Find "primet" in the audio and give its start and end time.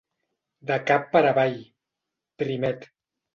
2.45-2.89